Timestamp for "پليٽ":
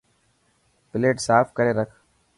0.91-1.17